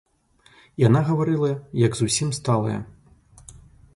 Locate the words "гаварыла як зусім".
1.09-2.31